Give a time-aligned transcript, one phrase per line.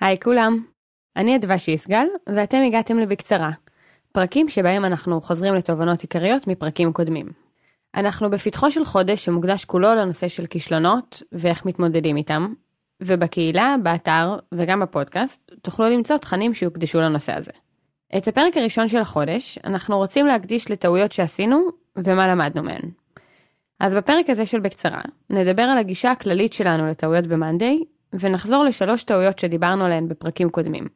[0.00, 0.64] היי כולם,
[1.16, 3.50] אני אדווה שיסגל, ואתם הגעתם לבקצרה,
[4.12, 7.26] פרקים שבהם אנחנו חוזרים לתובנות עיקריות מפרקים קודמים.
[7.94, 12.54] אנחנו בפתחו של חודש שמוקדש כולו לנושא של כישלונות ואיך מתמודדים איתם,
[13.02, 17.50] ובקהילה, באתר וגם בפודקאסט תוכלו למצוא תכנים שיוקדשו לנושא הזה.
[18.16, 22.90] את הפרק הראשון של החודש אנחנו רוצים להקדיש לטעויות שעשינו ומה למדנו מהן.
[23.80, 29.38] אז בפרק הזה של בקצרה נדבר על הגישה הכללית שלנו לטעויות ב-Monday ונחזור לשלוש טעויות
[29.38, 30.86] שדיברנו עליהן בפרקים קודמים.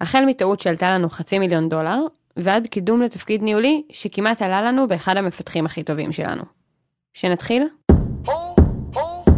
[0.00, 1.98] החל מטעות שעלתה לנו חצי מיליון דולר,
[2.36, 6.42] ועד קידום לתפקיד ניהולי שכמעט עלה לנו באחד המפתחים הכי טובים שלנו.
[7.12, 7.68] שנתחיל?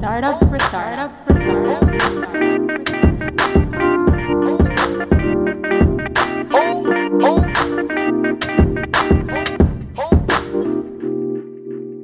[0.01, 1.97] Startup for startup for startup.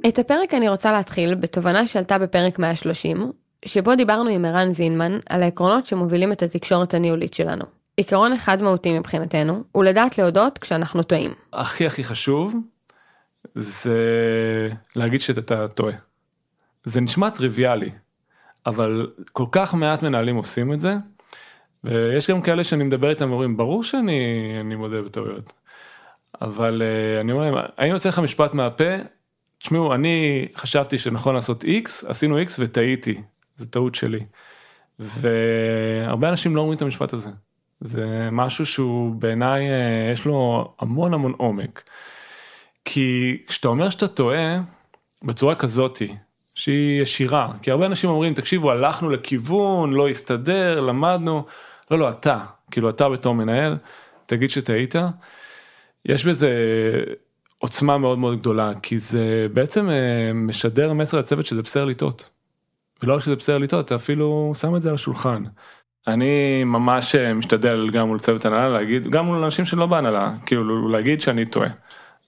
[0.08, 3.32] את הפרק אני רוצה להתחיל בתובנה שעלתה בפרק 130,
[3.64, 7.64] שבו דיברנו עם ערן זינמן על העקרונות שמובילים את התקשורת הניהולית שלנו.
[7.96, 11.30] עיקרון אחד מהותי מבחינתנו הוא לדעת להודות כשאנחנו טועים.
[11.52, 12.54] הכי הכי חשוב
[13.54, 13.98] זה
[14.96, 15.94] להגיד שאתה טועה.
[16.84, 17.90] זה נשמע טריוויאלי,
[18.66, 20.94] אבל כל כך מעט מנהלים עושים את זה,
[21.84, 25.52] ויש גם כאלה שאני מדבר איתם ואומרים ברור שאני מודה בטעויות.
[26.42, 28.84] אבל uh, אני אומר להם האם יוצא לך משפט מהפה
[29.58, 33.22] תשמעו אני חשבתי שנכון לעשות x עשינו x וטעיתי
[33.56, 34.20] זה טעות שלי.
[34.98, 37.30] והרבה אנשים לא אומרים את המשפט הזה.
[37.80, 41.82] זה משהו שהוא בעיניי אה, יש לו המון המון עומק.
[42.84, 44.60] כי כשאתה אומר שאתה טועה
[45.22, 46.14] בצורה כזאתי
[46.54, 51.44] שהיא ישירה כי הרבה אנשים אומרים תקשיבו הלכנו לכיוון לא הסתדר למדנו
[51.90, 52.38] לא לא אתה
[52.70, 53.76] כאילו אתה בתור מנהל
[54.26, 54.94] תגיד שטעית.
[56.04, 56.50] יש בזה
[57.58, 62.30] עוצמה מאוד מאוד גדולה כי זה בעצם אה, משדר מסר לצוות שזה בסדר לטעות.
[63.02, 65.42] ולא רק שזה בסדר לטעות אתה אפילו שם את זה על השולחן.
[66.06, 70.88] אני ממש אה, משתדל גם מול צוות הנהלה להגיד גם מול אנשים שלא בהנהלה כאילו
[70.88, 71.68] להגיד שאני טועה.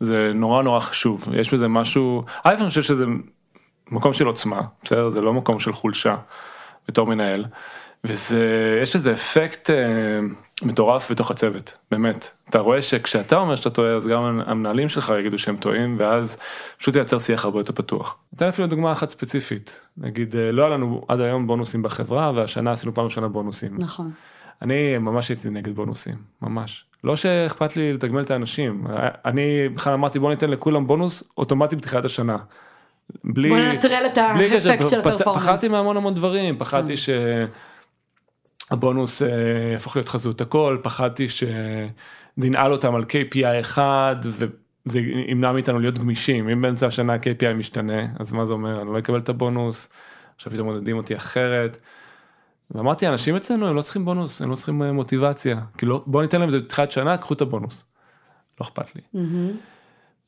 [0.00, 3.04] זה נורא נורא חשוב יש בזה משהו א' אני חושב שזה
[3.90, 6.16] מקום של עוצמה בסדר זה לא מקום של חולשה
[6.88, 7.44] בתור מנהל.
[8.04, 9.76] וזה יש איזה אפקט אה,
[10.62, 15.38] מטורף בתוך הצוות באמת אתה רואה שכשאתה אומר שאתה טועה אז גם המנהלים שלך יגידו
[15.38, 16.36] שהם טועים ואז
[16.78, 18.16] פשוט ייצר שיח הרבה יותר פתוח.
[18.36, 22.94] אתן אפילו דוגמה אחת ספציפית נגיד לא היה לנו עד היום בונוסים בחברה והשנה עשינו
[22.94, 23.76] פעם ראשונה בונוסים.
[23.78, 24.10] נכון.
[24.62, 28.86] אני ממש הייתי נגד בונוסים ממש לא שאכפת לי לתגמל את האנשים
[29.24, 32.36] אני בכלל אמרתי בוא ניתן לכולם בונוס אוטומטי בתחילת השנה.
[33.24, 35.42] בלי, בוא ננטרל את האפקט של הפרפורמנס.
[35.42, 36.96] פחדתי מהמון המון דברים פחדתי כן.
[36.96, 37.10] ש...
[38.74, 39.22] הבונוס
[39.72, 46.48] יהפוך להיות חזות הכל פחדתי שננעל אותם על KPI אחד וזה ימנע מאיתנו להיות גמישים
[46.48, 49.88] אם באמצע השנה KPI משתנה אז מה זה אומר אני לא אקבל את הבונוס
[50.36, 51.78] עכשיו פתאום מודדים אותי אחרת.
[52.70, 56.40] ואמרתי אנשים אצלנו הם לא צריכים בונוס הם לא צריכים אה, מוטיבציה כאילו בוא ניתן
[56.40, 57.86] להם את זה בתחילת שנה קחו את הבונוס.
[58.60, 59.02] לא אכפת לי.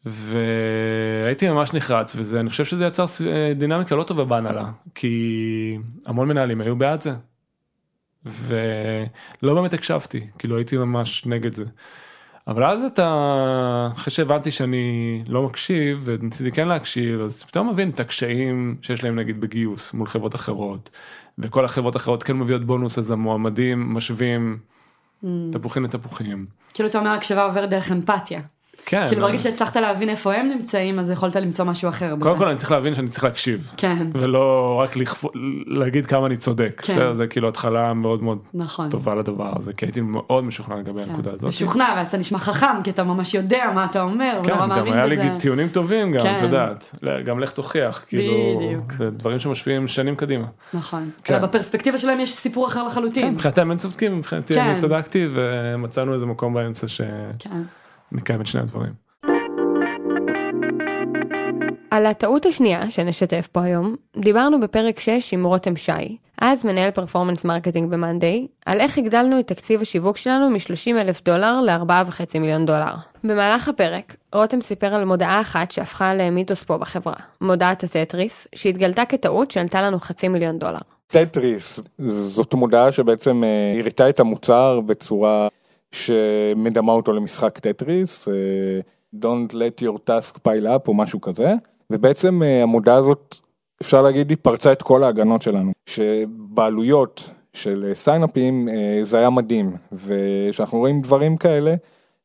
[0.05, 6.29] והייתי ממש נחרץ וזה אני חושב שזה יצר אה, דינמיקה לא טובה בהנהלה כי המון
[6.29, 7.15] מנהלים היו בעד זה.
[8.26, 11.64] ולא באמת הקשבתי כאילו הייתי ממש נגד זה.
[12.47, 18.00] אבל אז אתה אחרי שהבנתי שאני לא מקשיב וניסיתי כן להקשיב אז פתאום מבין את
[18.00, 20.91] הקשיים שיש להם נגיד בגיוס מול חברות אחרות
[21.38, 24.58] וכל החברות האחרות כן מביאות בונוס אז המועמדים משווים
[25.53, 26.47] תפוחים לתפוחים.
[26.75, 28.41] כאילו אתה אומר הקשבה עוברת דרך אמפתיה.
[28.87, 29.07] כן.
[29.09, 32.15] כאילו ברגע שהצלחת להבין איפה הם נמצאים אז יכולת למצוא משהו אחר.
[32.15, 32.23] בזה.
[32.23, 33.73] קודם כל אני צריך להבין שאני צריך להקשיב.
[33.77, 34.07] כן.
[34.15, 35.29] ולא רק לכפו,
[35.67, 36.83] להגיד כמה אני צודק.
[36.85, 36.93] כן.
[36.93, 38.91] בסדר, זה כאילו התחלה מאוד מאוד נכון.
[38.91, 41.11] טובה לדבר הזה כי הייתי מאוד משוכנע לגבי כן.
[41.11, 41.49] הנקודה הזאת.
[41.49, 45.07] משוכנע ואז אתה נשמע חכם כי אתה ממש יודע מה אתה אומר כן, גם היה
[45.07, 45.23] בזה.
[45.23, 46.37] לי טיעונים טובים גם, כן.
[46.37, 48.93] את יודעת, גם לך תוכיח, כאילו, בדיוק.
[48.99, 50.47] זה דברים שמשפיעים שנים קדימה.
[50.75, 51.11] נכון.
[51.25, 51.43] כן.
[51.43, 53.35] בפרספקטיבה שלהם יש סיפור אחר כן, לחלוטין.
[53.35, 54.61] מבחינתם הם צודקים, מבחינתי כן.
[54.61, 56.87] אני צדקתי ומצאנו איזה מקום באמצע
[57.39, 57.63] כן.
[58.11, 59.06] שמקיים את שני הדברים.
[61.91, 67.44] על הטעות השנייה שנשתף פה היום, דיברנו בפרק 6 עם רותם שי, אז מנהל performance
[67.44, 72.94] marketing במאנדיי, על איך הגדלנו את תקציב השיווק שלנו מ-30 אלף דולר ל-4.5 מיליון דולר.
[73.25, 79.50] במהלך הפרק, רותם סיפר על מודעה אחת שהפכה למיתוס פה בחברה, מודעת הטטריס, שהתגלתה כטעות
[79.50, 80.79] שעלתה לנו חצי מיליון דולר.
[81.06, 85.49] טטריס זאת מודעה שבעצם אה, הראתה את המוצר בצורה
[85.93, 88.35] שמדמה אותו למשחק טטריס, אה,
[89.15, 91.53] Don't let your task pile up או משהו כזה,
[91.91, 93.37] ובעצם אה, המודעה הזאת
[93.83, 99.19] אפשר להגיד היא פרצה את כל ההגנות שלנו, שבעלויות של sign up ים אה, זה
[99.19, 101.75] היה מדהים, וכשאנחנו רואים דברים כאלה,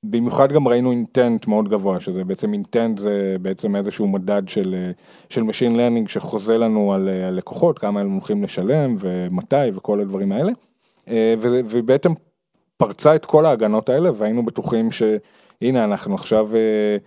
[0.04, 4.92] במיוחד גם ראינו intent מאוד גבוה, שזה בעצם intent זה בעצם איזשהו מדד של,
[5.30, 10.31] של Machine Learning שחוזה לנו על אה, לקוחות, כמה הם הולכים לשלם ומתי וכל הדברים
[10.31, 10.52] האלה.
[11.07, 12.14] אה, ו- והיא בעצם
[12.81, 16.98] פרצה את כל ההגנות האלה והיינו בטוחים שהנה אנחנו עכשיו אה,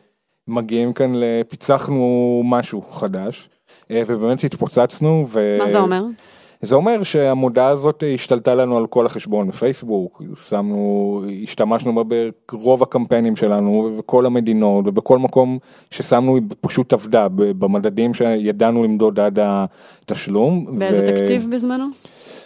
[0.48, 1.12] מגיעים כאן,
[1.48, 3.48] פיצחנו משהו חדש
[3.90, 5.26] אה, ובאמת התפוצצנו.
[5.28, 5.56] ו...
[5.58, 6.02] מה זה אומר?
[6.64, 12.16] זה אומר שהמודעה הזאת השתלטה לנו על כל החשבון בפייסבוק, שמנו, השתמשנו בה
[12.52, 15.58] ברוב הקמפיינים שלנו ובכל המדינות ובכל מקום
[15.90, 20.78] ששמנו היא פשוט עבדה במדדים שידענו למדוד עד התשלום.
[20.78, 21.06] באיזה ו...
[21.06, 21.84] תקציב בזמנו?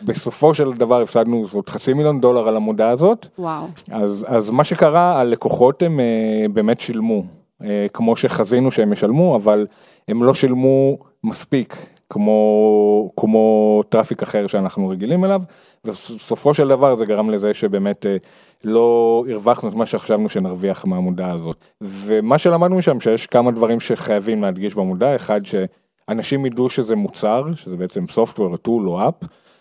[0.03, 3.27] בסופו של דבר הפסדנו זאת חצי מיליון דולר על המודעה הזאת.
[3.39, 3.65] וואו.
[3.91, 7.23] אז, אז מה שקרה, הלקוחות הם אה, באמת שילמו,
[7.65, 9.67] אה, כמו שחזינו שהם ישלמו, אבל
[10.09, 11.77] הם לא שילמו מספיק.
[12.11, 15.43] כמו כמו traffic אחר שאנחנו רגילים אליו
[15.85, 18.17] ובסופו של דבר זה גרם לזה שבאמת אה,
[18.65, 24.43] לא הרווחנו את מה שחשבנו שנרוויח מהמודעה הזאת ומה שלמדנו משם שיש כמה דברים שחייבים
[24.43, 29.15] להדגיש במודעה אחד שאנשים ידעו שזה מוצר שזה בעצם software tool או app.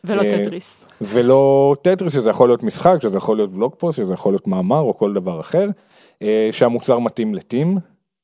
[0.04, 0.86] ולא אה, טטריס.
[1.02, 4.80] ולא טטריס שזה יכול להיות משחק שזה יכול להיות blog post שזה יכול להיות מאמר
[4.80, 5.70] או כל דבר אחר
[6.22, 7.78] אה, שהמוצר מתאים ל team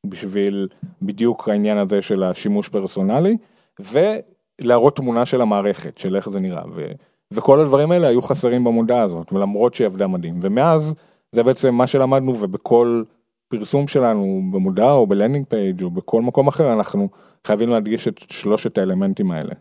[0.06, 0.68] בשביל
[1.02, 3.38] בדיוק העניין הזה של השימוש פרסונלי.
[3.80, 6.92] ולהראות תמונה של המערכת, של איך זה נראה, ו,
[7.32, 10.96] וכל הדברים האלה היו חסרים במודעה הזאת, ולמרות שהיא עבדה מדהים, ומאז
[11.32, 13.04] זה בעצם מה שלמדנו, ובכל
[13.48, 17.10] פרסום שלנו במודעה או ב landing page או בכל מקום אחר, אנחנו
[17.48, 19.54] חייבים להדגיש את שלושת האלמנטים האלה.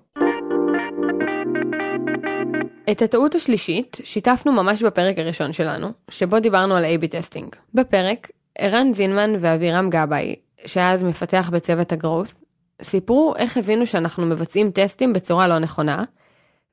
[2.90, 7.56] את הטעות השלישית ששיתפנו ממש בפרק הראשון שלנו, שבו דיברנו על A-B testing.
[7.74, 10.34] בפרק, ערן זינמן ואבירם גבאי,
[10.66, 12.34] שהיה אז מפתח בצוות ה growth,
[12.82, 16.04] סיפרו איך הבינו שאנחנו מבצעים טסטים בצורה לא נכונה,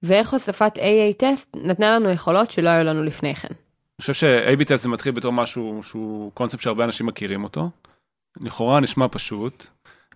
[0.03, 3.47] ואיך הוספת AA טסט נתנה לנו יכולות שלא היו לנו לפני כן.
[3.47, 7.69] אני חושב ש-AB טסט זה מתחיל בתור משהו שהוא קונספט שהרבה אנשים מכירים אותו.
[8.41, 9.67] לכאורה נשמע פשוט,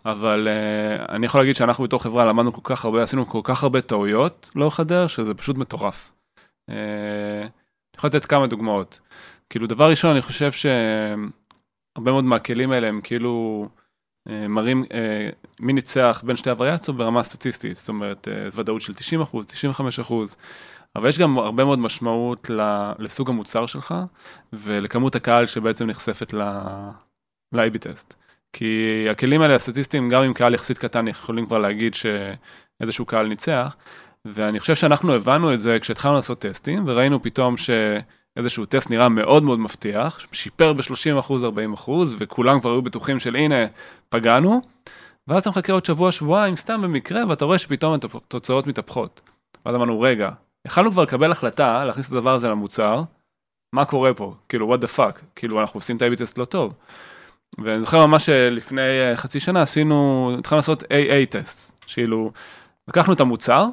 [0.06, 3.63] אבל uh, אני יכול להגיד שאנחנו בתור חברה למדנו כל כך הרבה, עשינו כל כך
[3.63, 6.12] הרבה טעויות לאורך הדרך, שזה פשוט מטורף.
[6.69, 9.00] Uh, אני יכול לתת כמה דוגמאות.
[9.50, 13.68] כאילו דבר ראשון אני חושב שהרבה מאוד מהכלים האלה הם כאילו
[14.25, 15.30] מראים אה,
[15.60, 20.00] מי ניצח בין שתי הווריאציות ברמה סטטיסטית, זאת אומרת אה, ודאות של 90 אחוז, 95
[20.00, 20.36] אחוז,
[20.96, 22.50] אבל יש גם הרבה מאוד משמעות
[23.00, 23.96] לסוג המוצר שלך
[24.54, 28.14] ולכמות הקהל שבעצם נחשפת ל-AB טסט.
[28.54, 33.76] כי הכלים האלה הסטטיסטיים, גם עם קהל יחסית קטן, יכולים כבר להגיד שאיזשהו קהל ניצח,
[34.26, 37.69] ואני חושב שאנחנו הבנו את זה כשהתחלנו לעשות טסטים, וראינו פתאום ש...
[38.38, 41.31] איזשהו טסט נראה מאוד מאוד מבטיח, שיפר ב-30%,
[41.77, 43.65] 40%, וכולם כבר היו בטוחים של הנה,
[44.09, 44.62] פגענו,
[45.27, 49.21] ואז אתה מחכה עוד שבוע, שבועיים, סתם במקרה, ואתה רואה שפתאום התוצאות מתהפכות.
[49.65, 50.30] ואז אמרנו, רגע,
[50.68, 53.03] יכלנו כבר לקבל החלטה להכניס את הדבר הזה למוצר,
[53.75, 54.35] מה קורה פה?
[54.50, 55.19] כאילו, what the fuck?
[55.35, 56.74] כאילו, אנחנו עושים את ה-AB טסט לא טוב.
[57.57, 62.31] ואני זוכר ממש לפני אה, חצי שנה עשינו, התחלנו לעשות AA טסט, כאילו,
[62.88, 63.65] לקחנו את המוצר,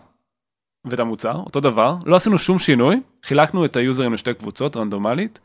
[0.85, 5.41] ואת המוצר, אותו דבר, לא עשינו שום שינוי, חילקנו את היוזרים לשתי קבוצות רנדומלית,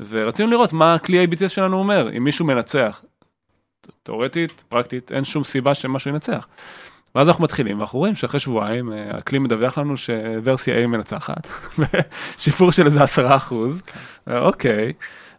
[0.00, 3.02] ורצינו לראות מה הכלי AB test שלנו אומר, אם מישהו מנצח.
[4.02, 6.48] תאורטית, פרקטית, אין שום סיבה שמשהו ינצח.
[7.14, 11.46] ואז אנחנו מתחילים, ואנחנו רואים שאחרי שבועיים אה, הכלי מדווח לנו שוורסיה A מנצחת,
[12.38, 14.36] שיפור של איזה עשרה אחוז, כן.
[14.36, 14.92] אוקיי,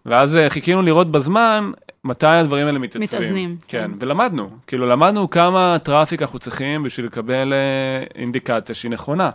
[0.05, 1.71] ואז אה, חיכינו לראות בזמן
[2.03, 3.19] מתי הדברים האלה מתייצבים.
[3.19, 3.57] מתאזנים.
[3.67, 9.29] כן, כן, ולמדנו, כאילו למדנו כמה traffic אנחנו צריכים בשביל לקבל אה, אינדיקציה שהיא נכונה.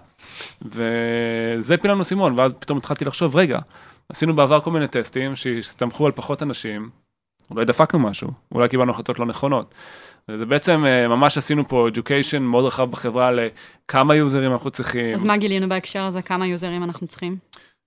[0.62, 3.58] וזה פיל לנו סימון, ואז פתאום התחלתי לחשוב, רגע,
[4.08, 6.91] עשינו בעבר כל מיני טסטים שהסתמכו על פחות אנשים,
[7.50, 9.74] אולי דפקנו משהו, אולי קיבלנו החלטות לא נכונות.
[10.29, 15.15] וזה בעצם, אה, ממש עשינו פה education מאוד רחב בחברה לכמה יוזרים אנחנו צריכים.
[15.15, 17.36] אז מה גילינו בהקשר הזה, כמה יוזרים אנחנו צריכים?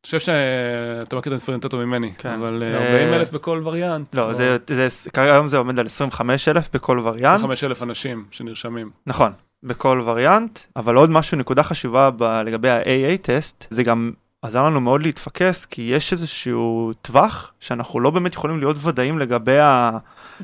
[0.07, 2.29] חושב שאתה מכיר את המספרים יותר טוב ממני, כן.
[2.29, 4.15] אבל 40 אה, אלף בכל וריאנט.
[4.15, 7.35] לא, זה, זה, כרגע היום זה עומד על 25 אלף בכל וריאנט.
[7.35, 8.89] 25 אלף אנשים שנרשמים.
[9.07, 9.31] נכון,
[9.63, 14.11] בכל וריאנט, אבל עוד משהו, נקודה חשובה ב, לגבי ה-AA טסט, זה גם
[14.41, 19.59] עזר לנו מאוד להתפקס, כי יש איזשהו טווח שאנחנו לא באמת יכולים להיות ודאים לגבי,
[19.59, 19.91] ה...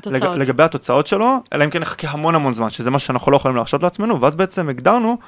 [0.06, 0.24] לג...
[0.24, 3.56] לגבי התוצאות שלו, אלא אם כן נחכה המון המון זמן, שזה מה שאנחנו לא יכולים
[3.56, 5.18] להרשות לעצמנו, ואז בעצם הגדרנו,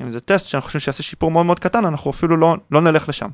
[0.00, 3.08] אם זה טסט שאנחנו חושבים שיעשה שיפור מאוד מאוד קטן, אנחנו אפילו לא, לא נלך
[3.08, 3.28] לשם.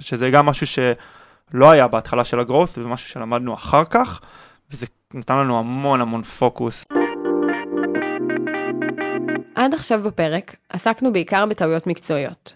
[0.00, 4.20] שזה גם משהו שלא היה בהתחלה של הגרוס ומשהו שלמדנו אחר כך,
[4.70, 6.84] וזה נתן לנו המון המון פוקוס.
[9.54, 12.52] עד עכשיו בפרק עסקנו בעיקר בטעויות מקצועיות,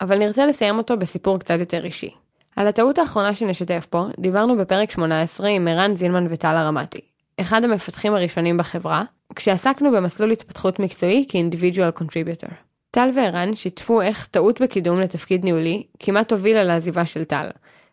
[0.00, 2.10] אבל נרצה לסיים אותו בסיפור קצת יותר אישי.
[2.56, 7.00] על הטעות האחרונה שנשתף פה דיברנו בפרק 18 עם ערן זילמן וטל הרמתי,
[7.40, 9.02] אחד המפתחים הראשונים בחברה,
[9.34, 12.67] כשעסקנו במסלול התפתחות מקצועי כ-individual contributor.
[12.90, 17.48] טל וערן שיתפו איך טעות בקידום לתפקיד ניהולי כמעט הובילה לעזיבה של טל,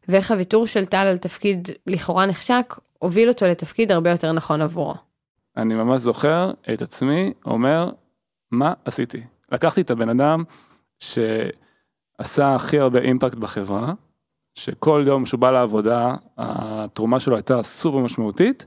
[0.07, 4.93] ואיך הוויתור של טל על תפקיד לכאורה נחשק, הוביל אותו לתפקיד הרבה יותר נכון עבורו.
[5.57, 7.89] אני ממש זוכר את עצמי אומר,
[8.51, 9.21] מה עשיתי?
[9.51, 10.43] לקחתי את הבן אדם
[10.99, 11.19] ש...
[12.17, 13.93] עשה הכי הרבה אימפקט בחברה,
[14.55, 18.65] שכל יום שהוא בא לעבודה, התרומה שלו הייתה סופר משמעותית,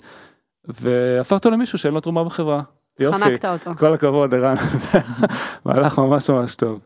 [0.64, 2.62] והפך אותו למישהו שאין לו תרומה בחברה.
[2.98, 3.70] יופי, חנקת אותו.
[3.74, 4.54] כל הכבוד ערן,
[5.64, 6.80] מהלך ממש ממש טוב.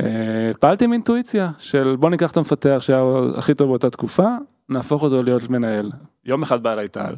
[0.00, 0.06] אה,
[0.60, 3.02] פעלתי עם אינטואיציה של בוא ניקח את המפתח שהיה
[3.36, 4.28] הכי טוב באותה תקופה,
[4.68, 5.90] נהפוך אותו להיות מנהל.
[6.24, 7.14] יום אחד בא אליי טל,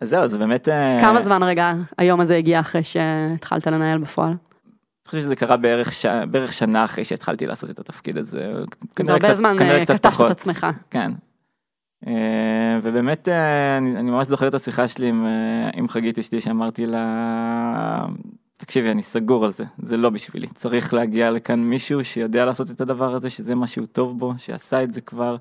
[0.00, 0.68] אז זהו, זה באמת...
[0.68, 4.28] אה, כמה זמן רגע היום הזה הגיע אחרי שהתחלת לנהל בפועל?
[4.28, 4.36] אני
[5.10, 6.06] חושב שזה קרה בערך, ש...
[6.30, 8.52] בערך שנה אחרי שהתחלתי לעשות את התפקיד הזה.
[9.02, 10.30] זה הרבה קצת- זמן אה, קטפת את.
[10.30, 10.66] עצמך.
[10.90, 11.10] כן.
[12.06, 16.40] אה, ובאמת אה, אני, אני ממש זוכר את השיחה שלי עם, אה, עם חגית אשתי
[16.40, 18.06] שאמרתי לה
[18.56, 22.80] תקשיבי אני סגור על זה זה לא בשבילי צריך להגיע לכאן מישהו שיודע לעשות את
[22.80, 25.36] הדבר הזה שזה מה שהוא טוב בו שעשה את זה כבר.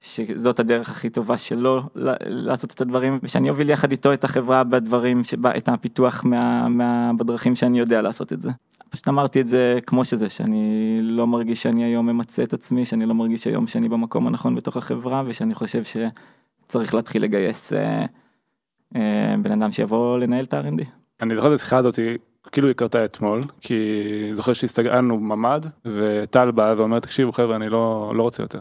[0.00, 1.82] שזאת הדרך הכי טובה שלו
[2.24, 7.10] לעשות את הדברים ושאני אוביל יחד איתו את החברה בדברים שבה את הפיתוח מה, מה,
[7.18, 8.50] בדרכים שאני יודע לעשות את זה.
[8.90, 13.06] פשוט אמרתי את זה כמו שזה שאני לא מרגיש שאני היום ממצה את עצמי שאני
[13.06, 18.06] לא מרגיש היום שאני במקום הנכון בתוך החברה ושאני חושב שצריך להתחיל לגייס אה,
[18.96, 20.84] אה, בן אדם שיבוא לנהל את ה-R&D.
[21.22, 21.98] אני זוכר את השיחה הזאת,
[22.52, 23.74] כאילו היא קרתה אתמול, כי
[24.32, 28.60] זוכר שהסתגלנו ממ"ד, וטל בא ואומר, תקשיבו חבר'ה, אני לא, לא רוצה יותר.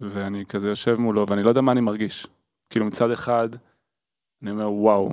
[0.00, 2.26] ואני כזה יושב מולו, ואני לא יודע מה אני מרגיש.
[2.70, 3.48] כאילו מצד אחד,
[4.42, 5.12] אני אומר, וואו,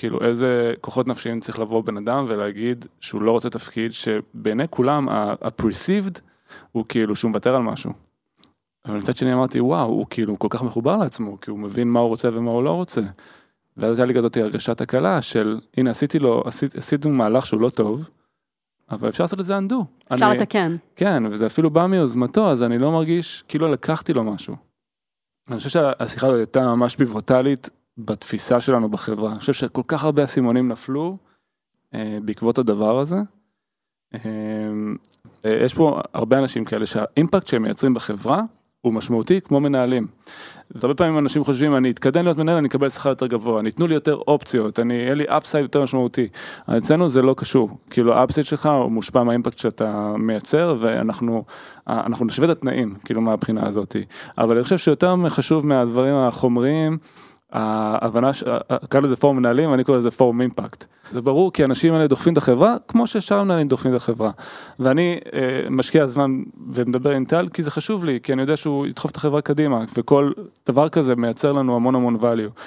[0.00, 5.08] כאילו איזה כוחות נפשיים צריך לבוא בן אדם ולהגיד שהוא לא רוצה תפקיד, שבעיני כולם,
[5.08, 6.20] ה-perceived
[6.72, 7.92] הוא כאילו שהוא מוותר על משהו.
[8.86, 12.00] אבל מצד שני אמרתי, וואו, הוא כאילו כל כך מחובר לעצמו, כי הוא מבין מה
[12.00, 13.00] הוא רוצה ומה הוא לא רוצה.
[13.76, 17.68] ואז היה לי כזאת הרגשת הקלה של הנה עשיתי לו עשית, עשינו מהלך שהוא לא
[17.68, 18.08] טוב.
[18.90, 19.74] אבל אפשר לעשות את זה undo.
[20.14, 20.76] אפשר לתקן.
[20.96, 24.56] כן וזה אפילו בא מיוזמתו אז אני לא מרגיש כאילו לקחתי לו משהו.
[25.50, 27.70] אני חושב שהשיחה הזאת הייתה ממש פיבוטלית
[28.04, 29.30] בתפיסה שלנו בחברה.
[29.30, 31.16] אני חושב שכל כך הרבה אסימונים נפלו
[31.94, 33.16] אה, בעקבות הדבר הזה.
[34.14, 34.20] אה,
[35.46, 38.42] אה, יש פה הרבה אנשים כאלה שה impact שהם מייצרים בחברה
[38.80, 40.06] הוא משמעותי כמו מנהלים.
[40.82, 43.94] הרבה פעמים אנשים חושבים אני אתקדם להיות מנהל אני אקבל שכר יותר גבוה, ייתנו לי
[43.94, 46.28] יותר אופציות, אני, יהיה לי upside יותר משמעותי.
[46.78, 51.44] אצלנו זה לא קשור, כאילו ה upside שלך הוא מושפע מה impact שאתה מייצר ואנחנו
[51.86, 53.96] אנחנו נשווה את התנאים כאילו מהבחינה הזאת.
[54.38, 56.98] אבל אני חושב שיותר חשוב מהדברים החומריים,
[57.52, 58.44] ההבנה, ש-
[58.88, 60.84] קרא לזה פורום מנהלים ואני קורא לזה פורום impact.
[61.10, 64.30] זה ברור כי האנשים האלה דוחפים את החברה כמו ששאר המנהלים דוחפים את החברה.
[64.78, 65.40] ואני אה,
[65.70, 66.42] משקיע זמן
[66.72, 69.84] ומדבר עם טל כי זה חשוב לי כי אני יודע שהוא ידחוף את החברה קדימה
[69.96, 70.32] וכל
[70.68, 72.60] דבר כזה מייצר לנו המון המון value.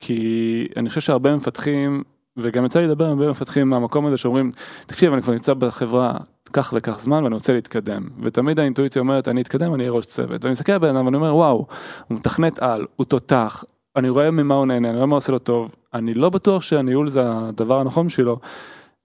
[0.00, 2.02] כי אני חושב שהרבה מפתחים
[2.36, 4.52] וגם יצא לי לדבר עם הרבה מפתחים מהמקום הזה שאומרים
[4.86, 6.14] תקשיב אני כבר נמצא בחברה
[6.52, 10.44] כך וכך זמן ואני רוצה להתקדם ותמיד האינטואיציה אומרת אני אתקדם אני אהיה ראש צוות
[10.44, 11.66] ואני מסתכל על בן אדם ואני אומר וואו
[12.08, 13.64] הוא מתכנת על הוא תותח
[13.96, 17.08] אני רואה ממה הוא נהנה אני רואה מה עושה לו טוב אני לא בטוח שהניהול
[17.08, 18.38] זה הדבר הנכון בשבילו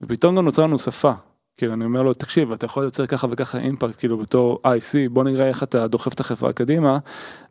[0.02, 1.12] ופתאום גם נוצרה לנו שפה.
[1.56, 5.24] כאילו אני אומר לו תקשיב אתה יכול לייצר ככה וככה אימפקט כאילו בתור IC בוא
[5.24, 6.98] נראה איך אתה דוחף את החברה קדימה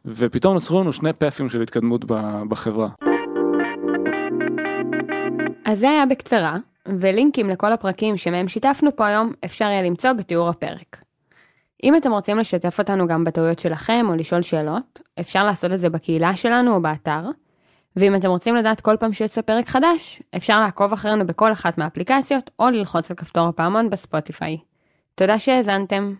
[0.05, 2.05] ופתאום נוצרו לנו שני פאפים של התקדמות
[2.49, 2.89] בחברה.
[5.65, 10.49] אז זה היה בקצרה, ולינקים לכל הפרקים שמהם שיתפנו פה היום אפשר יהיה למצוא בתיאור
[10.49, 11.06] הפרק.
[11.83, 15.89] אם אתם רוצים לשתף אותנו גם בטעויות שלכם או לשאול שאלות, אפשר לעשות את זה
[15.89, 17.21] בקהילה שלנו או באתר.
[17.95, 22.49] ואם אתם רוצים לדעת כל פעם שיוצא פרק חדש, אפשר לעקוב אחרינו בכל אחת מהאפליקציות
[22.59, 24.57] או ללחוץ על כפתור הפעמון בספוטיפיי.
[25.15, 26.13] תודה שהאזנתם.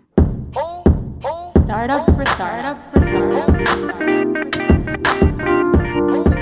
[1.68, 3.48] Start up for start up for start up.
[3.52, 3.72] For
[5.08, 6.37] start up.